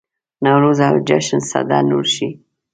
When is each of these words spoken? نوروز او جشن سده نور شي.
نوروز 0.43 0.79
او 0.89 0.95
جشن 1.07 1.39
سده 1.51 1.79
نور 1.89 2.05
شي. 2.15 2.29